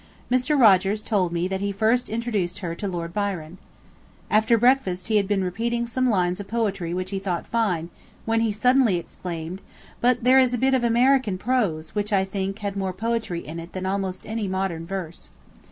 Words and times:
Mr. 0.31 0.59
Rogers 0.59 1.03
told 1.03 1.31
me 1.31 1.47
that 1.47 1.61
he 1.61 1.71
first 1.71 2.09
introduced 2.09 2.57
her 2.65 2.73
to 2.73 2.87
Lord 2.87 3.13
Byron. 3.13 3.59
After 4.31 4.57
breakfast 4.57 5.09
he 5.09 5.17
had 5.17 5.27
been 5.27 5.43
repeating 5.43 5.85
some 5.85 6.09
lines 6.09 6.39
of 6.39 6.47
poetry 6.47 6.91
which 6.91 7.11
he 7.11 7.19
thought 7.19 7.45
fine, 7.45 7.91
when 8.25 8.41
he 8.41 8.51
suddenly 8.51 8.95
exclaimed: 8.95 9.61
"But 9.99 10.23
there 10.23 10.39
is 10.39 10.55
a 10.55 10.57
bit 10.57 10.73
of 10.73 10.83
American 10.83 11.37
prose, 11.37 11.93
which, 11.93 12.11
I 12.11 12.25
think, 12.25 12.57
had 12.65 12.75
more 12.75 12.93
poetry 12.93 13.45
in 13.45 13.59
it 13.59 13.73
than 13.73 13.85
almost 13.85 14.25
any 14.25 14.47
modern 14.47 14.87
verse." 14.87 15.29